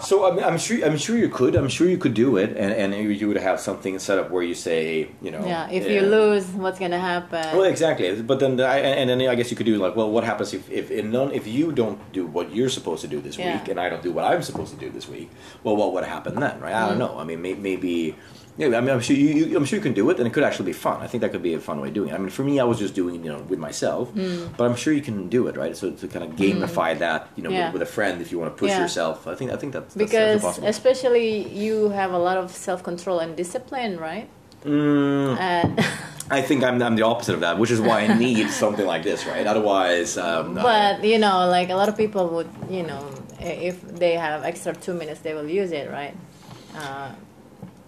[0.01, 2.73] So I'm, I'm sure I'm sure you could I'm sure you could do it and,
[2.73, 6.01] and you- would have something set up where you say you know Yeah, if you
[6.01, 7.57] lose, what's gonna happen?
[7.57, 10.25] well exactly but then I- and then I guess you could do like well what
[10.25, 13.39] happens if if in none if you don't do what you're supposed to do this
[13.39, 13.53] Yeah.
[13.59, 15.31] week and I don't do what I'm supposed to do this week
[15.63, 17.05] well what would happen then right I don't Mm.
[17.07, 18.17] know I mean may, maybe
[18.59, 20.33] yeah, I mean, I'm sure you, you, I'm sure you can do it, and it
[20.33, 21.01] could actually be fun.
[21.01, 22.15] I think that could be a fun way of doing it.
[22.15, 24.57] I mean, for me, I was just doing it, you know, with myself, Mm.
[24.57, 25.75] but I'm sure you can do it, right?
[25.77, 27.65] So to kind of gamify that, you know, Yeah.
[27.67, 28.83] with, with a friend, if you want to push Yeah.
[28.83, 30.69] yourself, I think I think that's, that's because possible.
[30.69, 34.29] especially you have a lot of self control and discipline, right?
[34.65, 35.37] Mm,
[36.31, 39.03] I think I'm, I'm the opposite of that, which is why I need something like
[39.03, 39.47] this, right?
[39.47, 43.03] Otherwise, um, but you know, like a lot of people would, you know,
[43.41, 46.15] if they have extra two minutes, they will use it, right?
[46.77, 47.11] Uh,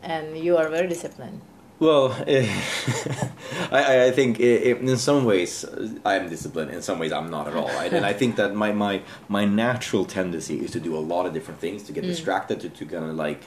[0.05, 1.40] and you are very disciplined.
[1.81, 2.47] Well, eh,
[3.71, 6.71] I, I think i in some ways uh, I am disciplined.
[6.71, 7.69] In some ways, I'm not at all.
[7.69, 7.93] Right?
[7.93, 11.33] and I think that my, my my natural tendency is to do a lot of
[11.33, 12.09] different things to get Mm.
[12.09, 13.41] distracted to, to kind of like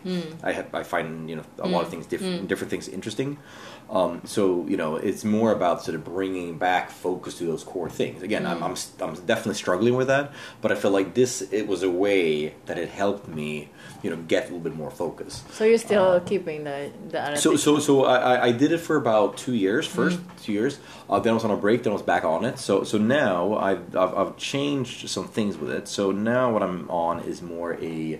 [0.43, 2.47] I have, I find you know a lot of things different Mm.
[2.47, 3.37] different things interesting.
[3.89, 7.89] Um, so you know it's more about sort of bringing back focus to those core
[7.89, 8.21] things.
[8.21, 9.01] Again, I'm, I'm Mm.
[9.03, 10.31] I'm definitely struggling with that,
[10.61, 13.69] but I feel like this it was a way that it helped me
[14.03, 15.43] you know get a little bit more focus.
[15.51, 19.37] So you're still keeping the the So, so, so I- I did it for about
[19.37, 19.86] two years.
[19.87, 21.83] First two years, uh, then I was on a break.
[21.83, 22.59] Then I was back on it.
[22.59, 25.87] So, so now I've, I've I've changed some things with it.
[25.87, 28.19] So now what I'm on is more a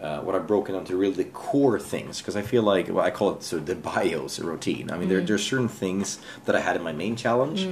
[0.00, 3.04] uh, what I've broken down to really the core things because I feel like well,
[3.04, 4.90] I call it sort of the bios routine.
[4.90, 7.66] I mean, there there are certain things that I had in my main challenge,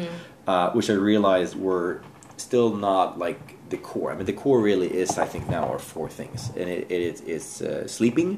[0.46, 2.00] uh, which I realized were
[2.36, 4.08] still not like the core.
[4.12, 7.00] I mean, the core really is, I think, now are four things, and it, it
[7.10, 8.30] is it's uh, sleeping.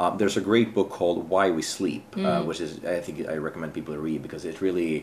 [0.00, 3.36] Um, there's a great book called Why We Sleep, uh, which is I think I
[3.48, 4.94] recommend people to read because it really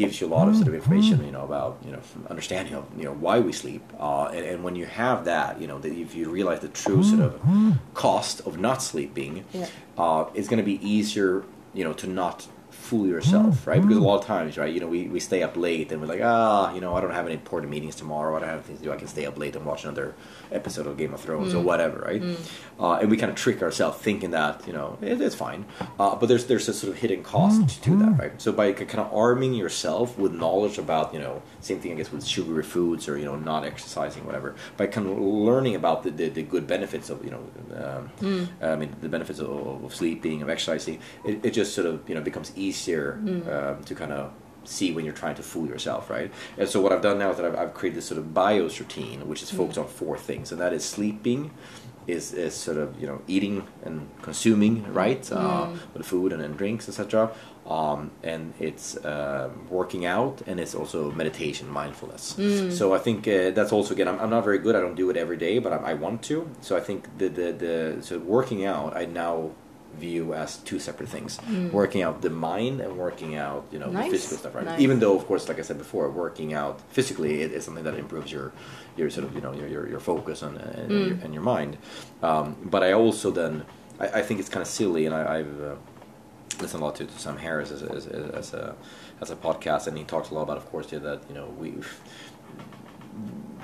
[0.00, 2.02] gives you a lot of sort of information, you know, about you know
[2.34, 5.66] understanding of you know why we sleep, uh, and, and when you have that, you
[5.70, 7.32] know, that if you realize the true sort of
[7.94, 9.66] cost of not sleeping, Yeah.
[10.02, 11.44] uh, it's going to be easier,
[11.78, 13.80] you know, to not fool yourself, right?
[13.82, 16.06] Because a lot of times, right, you know, we, we stay up late and we're
[16.06, 18.36] like, ah, you know, I don't have any important meetings tomorrow.
[18.36, 18.92] I don't have things to do.
[18.92, 20.14] I can stay up late and watch another
[20.52, 22.22] episode of Game of Thrones or whatever, right?
[22.78, 25.64] Uh, and we kind of trick ourselves thinking that, you know, it, it's fine.
[25.98, 28.40] Uh, but there's there's a sort of hidden cost to that, right?
[28.40, 32.12] So by kind of arming yourself with knowledge about, you know, same thing I guess
[32.12, 34.54] with sugary foods or you know not exercising, whatever.
[34.76, 38.76] By kind of learning about the, the, the good benefits of you know, um, I
[38.76, 39.50] mean the benefits of,
[39.84, 42.65] of sleeping, of exercising, it, it just sort of you know becomes easier
[43.50, 44.32] um, to kind of
[44.64, 46.32] see when you're trying to fool yourself, right?
[46.58, 48.80] And so what I've done now is that I've, I've created this sort of bios
[48.80, 51.52] routine, which is focused on four things, and that is sleeping,
[52.08, 56.52] is, is sort of you know eating and consuming, right, uh, with food and then
[56.52, 57.30] drinks, etc.
[57.68, 62.36] Um, and it's uh, working out, and it's also meditation, mindfulness.
[62.70, 64.76] So I think uh, that's also again, I'm, I'm not very good.
[64.76, 66.48] I don't do it every day, but I, I want to.
[66.60, 69.50] So I think the the, the so working out, I now
[69.94, 71.38] view as two separate things
[71.72, 74.04] working out the mind and working out you know Nice.
[74.04, 74.80] the physical stuff right Nice.
[74.80, 77.94] even though of course like i said before working out physically it is something that
[77.94, 78.52] improves your
[78.96, 81.08] your sort of you know your your, your focus and and, Mm.
[81.08, 81.78] your, and your mind
[82.22, 83.64] um, but i also then
[83.98, 85.74] i, I think it's kind of silly and I, i've uh,
[86.60, 88.74] listened a lot to, to sam harris as, a- as, a- as a
[89.22, 91.46] as a podcast and he talks a lot about of course yeah, that you know
[91.58, 91.72] we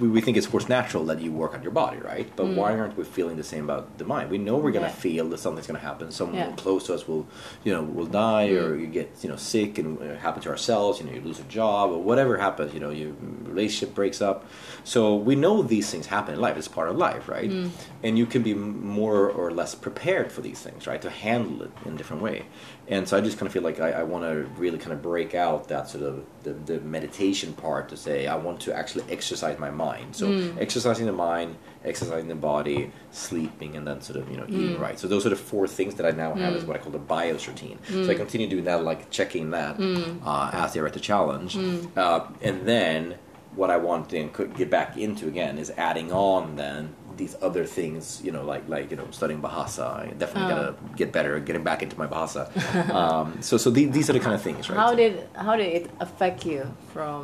[0.02, 2.28] we, we think it's of course natural that you work on your body, right?
[2.34, 2.56] But mm.
[2.56, 4.30] why aren't we feeling the same about the mind?
[4.30, 4.92] We know we're gonna Yeah.
[5.06, 6.10] feel that something's gonna happen.
[6.10, 6.52] Someone Yeah.
[6.56, 7.26] close to us will,
[7.62, 8.80] you know, will die, or mm.
[8.80, 10.98] you get you know sick, and it happen to ourselves.
[10.98, 12.74] You know, you lose a job, or whatever happens.
[12.74, 13.12] You know, your
[13.44, 14.44] relationship breaks up.
[14.82, 16.56] So we know these things happen in life.
[16.56, 17.50] It's part of life, right?
[17.50, 17.70] Mm.
[18.02, 21.00] And you can be more or less prepared for these things, right?
[21.00, 22.46] To handle it in a different way.
[22.88, 25.00] And so I just kind of feel like I, I want to really kind of
[25.00, 29.04] break out that sort of the, the meditation part to say I want to actually
[29.10, 30.16] exercise my mind.
[30.16, 30.60] So mm.
[30.60, 34.80] exercising the mind, exercising the body, sleeping, and then sort of you know eating mm.
[34.80, 34.98] right.
[34.98, 36.66] So those are the four things that I now have as mm.
[36.66, 37.78] what I call the BIOS routine.
[37.88, 39.78] So I continue doing that, like checking that
[40.24, 41.56] uh, as I write the challenge,
[41.96, 43.16] uh, and then
[43.54, 48.02] what I want to get back into again is adding on then these other things,
[48.26, 49.87] you know, like like you know studying Bahasa.
[50.02, 50.56] I definitely Oh.
[50.56, 52.42] gotta get better getting back into my Bahasa.
[53.00, 54.78] um, so so the, these are the kind of things, right?
[54.85, 55.12] How did
[55.46, 56.61] how did it affect you
[56.92, 57.22] from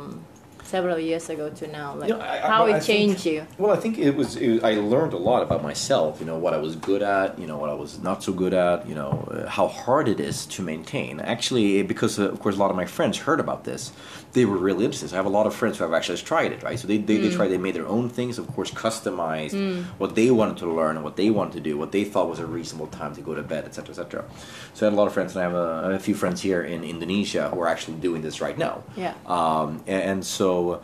[0.75, 1.89] several years ago to now?
[1.99, 3.39] Like You know, I- I- how I it think- changed you?
[3.61, 6.11] Well, I think it was, it was- I learned a lot about myself.
[6.21, 7.27] You know what I was good at.
[7.41, 8.77] You know what I was not so good at.
[8.89, 11.13] You know uh, how hard it is to maintain.
[11.35, 13.81] Actually, because uh, of course a lot of my friends heard about this,
[14.33, 15.09] they were really interested.
[15.09, 16.63] So I have a lot of friends who have actually tried it.
[16.63, 16.77] Right.
[16.77, 17.47] So they they, they tried.
[17.47, 18.37] They made their own things.
[18.37, 19.53] Of course, customized
[19.97, 22.39] what they wanted to learn and what they wanted to do, what they thought was
[22.39, 24.25] a reasonable time to go to bed, etc., etc.
[24.73, 26.61] So I had a lot of friends, and I have a, a few friends here
[26.61, 28.83] in Indonesia who are actually doing this right now.
[28.95, 29.13] Yeah.
[29.25, 30.81] Um, and, and so,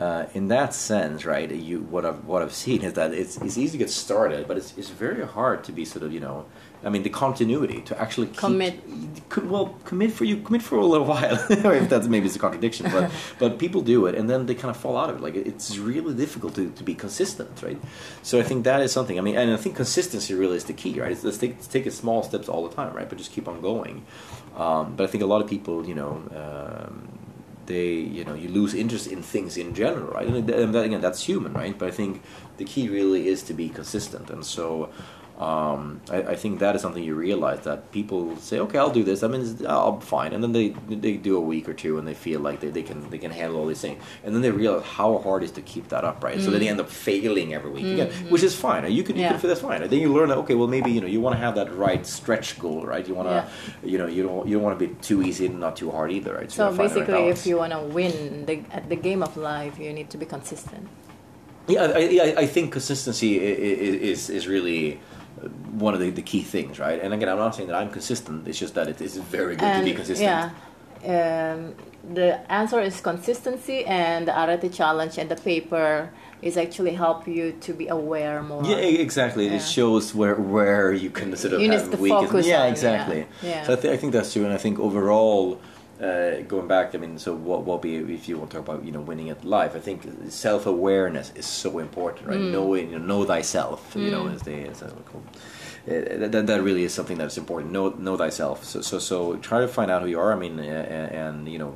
[0.00, 3.58] uh, in that sense, right, you what I've what I've seen is that it's it's
[3.58, 6.46] easy to get started, but it's it's very hard to be sort of you know,
[6.84, 8.80] I mean, the continuity to actually keep, Commit.
[9.28, 11.34] co- well, commit for you commit for a little while,
[11.64, 14.54] or if that's maybe it's a contradiction, but but people do it and then they
[14.54, 15.22] kind of fall out of it.
[15.22, 17.80] Like it's really difficult to, to be consistent, right?
[18.22, 19.18] So I think that is something.
[19.18, 21.10] I mean, and I think consistency really is the key, right?
[21.10, 23.08] It's, let's take let's take it small steps all the time, right?
[23.08, 24.04] But just keep on going.
[24.56, 26.22] Um, but I think a lot of people, you know.
[26.36, 27.17] Um,
[27.68, 30.26] they you know you lose interest in things in general right?
[30.26, 31.78] And, that, again that's human right?
[31.78, 32.22] But i think
[32.56, 34.30] the key really is to be consistent.
[34.30, 34.90] And so
[35.38, 39.04] um, I, I, think that is something you realize that people say, okay, I'll do
[39.04, 39.22] this.
[39.22, 42.14] I mean, I'll fine, and then they they do a week or two, and they
[42.14, 44.84] feel like they, they can they can handle all these things, and then they realize
[44.84, 46.38] how hard it is to keep that up, right?
[46.38, 46.44] Mm.
[46.44, 48.00] So then they end up failing every week mm-hmm.
[48.00, 48.90] again, which is fine.
[48.90, 49.30] You can you yeah.
[49.30, 49.80] can feel that's fine.
[49.80, 51.72] And then you learn that okay, well maybe you know you want to have that
[51.72, 53.06] right stretch goal, right?
[53.06, 53.88] You want to yeah.
[53.88, 56.10] you know you don't you don't want to be too easy and not too hard
[56.10, 56.50] either, right?
[56.50, 59.78] So, so basically, right if you want to win the, at the game of life,
[59.78, 60.88] you need to be consistent.
[61.68, 64.98] Yeah, I, I, I think consistency is, is, is really
[65.78, 67.00] one of the, the key things, right?
[67.00, 68.48] And again, I'm not saying that I'm consistent.
[68.48, 70.28] It's just that it is very good and, to be consistent.
[70.28, 70.50] Yeah.
[71.04, 71.74] Um,
[72.12, 76.10] the answer is consistency, and the Arete challenge and the paper
[76.42, 78.64] is actually help you to be aware more.
[78.64, 79.46] Yeah, exactly.
[79.46, 79.56] Yeah.
[79.56, 82.46] It shows where where you can sort of you have weakness.
[82.46, 83.26] Yeah, exactly.
[83.42, 83.50] Yeah.
[83.50, 83.62] yeah.
[83.64, 85.60] So I, th- I think that's true, and I think overall
[86.00, 88.84] uh, going back, I mean, so what what be if you want to talk about
[88.84, 89.74] you know winning at life?
[89.74, 92.38] I think self awareness is so important, right?
[92.38, 92.52] Mm.
[92.52, 94.04] Knowing you know, know thyself, mm.
[94.04, 94.34] you know, mm.
[94.34, 95.26] as they as called.
[95.86, 97.72] Uh, that, that really is something that's important.
[97.72, 98.64] Know know thyself.
[98.64, 100.32] So so so try to find out who you are.
[100.32, 101.74] I mean, uh, and you know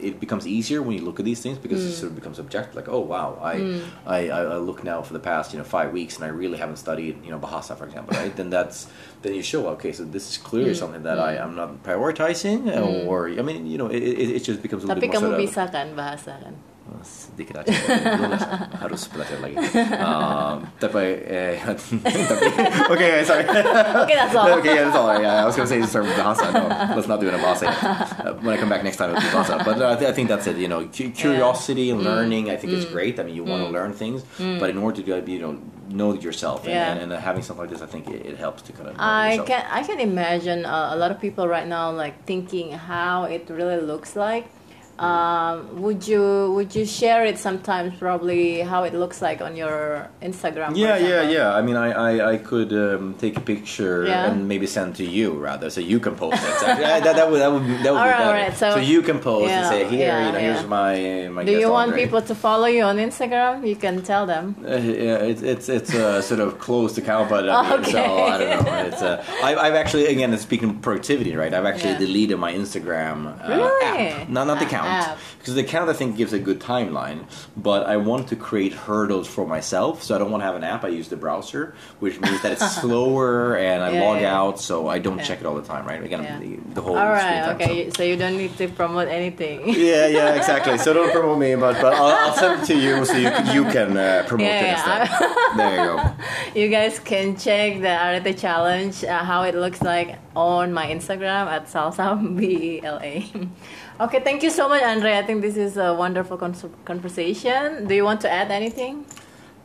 [0.00, 1.88] it becomes easier when you look at these things because mm.
[1.88, 2.74] it sort of becomes objective.
[2.74, 3.82] Like, oh wow, I, mm.
[4.06, 6.76] I, I look now for the past you know five weeks and I really haven't
[6.76, 8.34] studied you know Bahasa for example, right?
[8.34, 8.86] then that's
[9.22, 10.76] then you show okay, so this is clearly mm.
[10.76, 13.06] something that I am not prioritizing, mm.
[13.06, 15.30] or I mean you know it, it, it just becomes a little Tapi bit more.
[15.30, 16.54] Tapi kamu bisa kan bahasa kan?
[17.38, 17.72] Aja
[18.82, 19.56] harus belajar lagi
[20.00, 21.60] um, tapi eh
[22.92, 26.04] okay sorry okay that's all okay yeah, that's all yeah I was gonna say start
[26.06, 28.96] with bahasa no let's not do it in bahasa uh, when I come back next
[28.96, 31.90] time it'll be bahasa but uh, I, th- I, think that's it you know curiosity
[31.90, 32.08] and mm.
[32.08, 32.78] learning I think mm.
[32.78, 33.52] is great I mean you mm.
[33.52, 34.58] want to learn things mm.
[34.58, 36.92] but in order to you know know yourself and, yeah.
[36.92, 39.40] and, and having something like this I think it, it helps to kind of I
[39.44, 43.48] can I can imagine uh, a lot of people right now like thinking how it
[43.48, 44.46] really looks like
[44.98, 47.94] um, would you would you share it sometimes?
[47.98, 50.76] Probably how it looks like on your Instagram.
[50.76, 51.54] Yeah, yeah, yeah.
[51.54, 54.30] I mean, I I, I could um, take a picture yeah.
[54.30, 56.48] and maybe send to you rather, so you can post it.
[56.58, 58.48] So, that, that would that would be, that would all be right, better.
[58.48, 61.28] Right, so, so, you can post yeah, and say here, yeah, you know, here's my
[61.28, 61.44] my.
[61.44, 62.04] Do you want Andre.
[62.04, 63.66] people to follow you on Instagram?
[63.66, 64.56] You can tell them.
[64.66, 67.92] Uh, yeah, it, it's it's uh, sort of close to count, but I okay.
[67.92, 68.74] so I don't know.
[68.86, 71.54] It's uh, I, I've actually again speaking of productivity, right?
[71.54, 73.84] I've actually deleted my Instagram uh, really?
[73.86, 77.24] app, not not the count because the account I think gives a good timeline.
[77.56, 80.64] But I want to create hurdles for myself, so I don't want to have an
[80.64, 80.84] app.
[80.84, 84.38] I use the browser, which means that it's slower and I yeah, log yeah.
[84.38, 85.24] out, so I don't yeah.
[85.24, 85.86] check it all the time.
[85.86, 86.02] Right?
[86.02, 86.96] Again, the, the, whole.
[86.96, 87.48] All right.
[87.54, 87.90] Okay.
[87.90, 87.96] So.
[87.98, 88.02] so.
[88.02, 89.68] you don't need to promote anything.
[89.68, 90.06] yeah.
[90.06, 90.34] Yeah.
[90.34, 90.78] Exactly.
[90.78, 93.64] So don't promote me, but but I'll, I'll send it to you so you you
[93.70, 95.08] can uh, promote it instead.
[95.56, 96.14] there you go.
[96.54, 101.46] You guys can check the Arete challenge uh, how it looks like on my Instagram
[101.46, 103.24] at salsa b e l a.
[104.00, 105.18] Okay, thank you so much, Andre.
[105.18, 107.88] I think this is a wonderful conversation.
[107.88, 109.04] Do you want to add anything?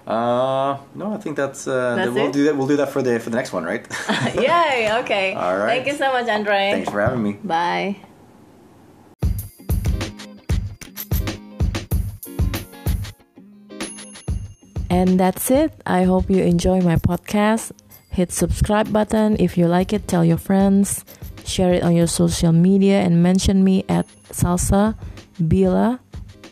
[0.08, 2.34] Uh, no, I think that's, uh, that's we'll it?
[2.34, 2.58] do that.
[2.58, 3.86] We'll do that for the for the next one, right?
[4.36, 4.90] Yay!
[5.02, 5.34] Okay.
[5.38, 5.84] All right.
[5.84, 6.72] Thank you so much, Andre.
[6.74, 7.34] Thanks for having me.
[7.44, 7.96] Bye.
[14.90, 15.74] And that's it.
[15.86, 17.72] I hope you enjoy my podcast.
[18.10, 20.08] Hit subscribe button if you like it.
[20.08, 21.06] Tell your friends
[21.46, 24.96] share it on your social media and mention me at salsa
[25.42, 26.00] bila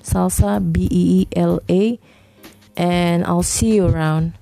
[0.03, 1.99] salsa b e e l a
[2.77, 4.33] and i'll see you around